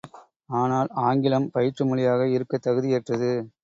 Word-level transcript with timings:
ஆனால், 0.53 0.89
ஆங்கிலம் 1.03 1.47
பயிற்றுமொழியாக 1.51 2.29
இருக்கத் 2.29 2.67
தகுதியற்றது. 2.67 3.31